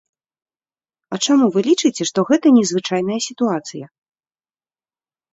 А 1.15 1.17
чаму 1.25 1.49
вы 1.55 1.59
лічыце, 1.67 2.07
што 2.09 2.19
гэта 2.29 2.47
незвычайная 2.55 3.19
сітуацыя? 3.27 3.85